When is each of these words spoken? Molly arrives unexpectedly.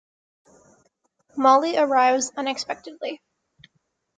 Molly 1.37 1.77
arrives 1.77 2.31
unexpectedly. 2.35 3.21